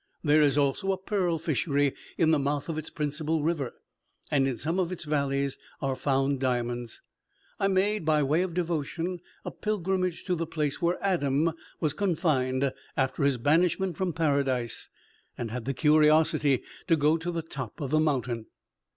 [0.23, 3.71] There is also a pearl fishery in the mouth of its principal river;
[4.31, 7.03] and in some of its valleys are found diamonds.
[7.59, 12.73] I made, by way of devotion, a pilgrimage to the place where Adam was confined
[12.97, 14.89] after his banishment from Paradise,
[15.37, 18.47] and had the curiosity to go to the top of the mountain.